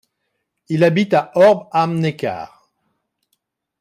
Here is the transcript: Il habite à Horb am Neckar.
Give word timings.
Il 0.69 0.83
habite 0.83 1.13
à 1.13 1.31
Horb 1.35 1.69
am 1.71 1.99
Neckar. 1.99 2.71